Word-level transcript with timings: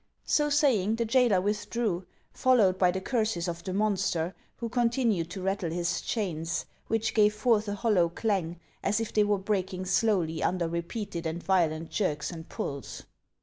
501 0.25 0.25
So 0.27 0.49
saying, 0.49 0.95
the 0.95 1.05
jailer 1.05 1.39
withdrew, 1.39 2.07
followed 2.33 2.79
by 2.79 2.89
the 2.89 2.99
curses 3.01 3.47
of 3.47 3.63
the 3.63 3.71
monster, 3.71 4.33
who 4.55 4.67
continued 4.67 5.29
to 5.29 5.43
rattle 5.43 5.69
his 5.69 6.01
chains, 6.01 6.65
which 6.87 7.13
gave 7.13 7.35
forth 7.35 7.67
a 7.67 7.75
hollow 7.75 8.09
clang 8.09 8.59
as 8.81 8.99
if 8.99 9.13
they 9.13 9.23
were 9.23 9.37
breaking 9.37 9.85
slowly 9.85 10.41
under 10.41 10.67
repeated 10.67 11.27
and 11.27 11.43
violent 11.43 11.91
jerks 11.91 12.31
and 12.31 12.49
pulls. 12.49 13.03